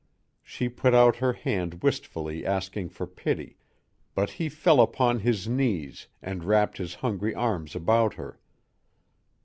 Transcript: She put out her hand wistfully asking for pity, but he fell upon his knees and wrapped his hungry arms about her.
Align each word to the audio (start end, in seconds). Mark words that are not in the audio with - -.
She 0.41 0.67
put 0.67 0.95
out 0.95 1.17
her 1.17 1.33
hand 1.33 1.83
wistfully 1.83 2.43
asking 2.43 2.89
for 2.89 3.05
pity, 3.05 3.57
but 4.15 4.31
he 4.31 4.49
fell 4.49 4.81
upon 4.81 5.19
his 5.19 5.47
knees 5.47 6.07
and 6.23 6.43
wrapped 6.43 6.79
his 6.79 6.95
hungry 6.95 7.35
arms 7.35 7.75
about 7.75 8.15
her. 8.15 8.39